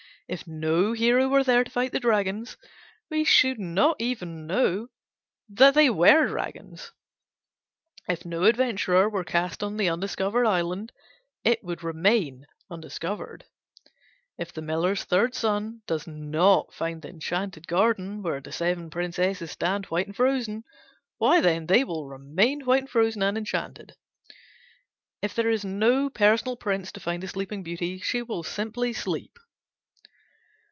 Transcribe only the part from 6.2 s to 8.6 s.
dragons. If no